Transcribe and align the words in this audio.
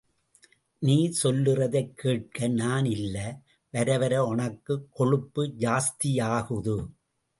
நீ 0.79 1.09
சொல்றதைக் 1.23 1.93
கேட்க 1.93 2.47
நான் 2.47 2.85
இல்ல... 2.85 3.41
வரவர 3.71 4.35
ஒனக்கு 4.35 4.87
கொழுப்பு 4.91 5.43
ஜாஸ்தியாகுது. 5.43 6.87